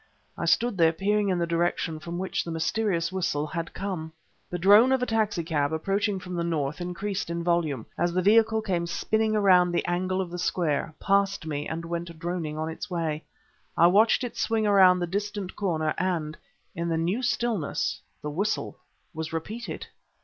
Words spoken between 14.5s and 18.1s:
around the distant corner... and, in the new stillness,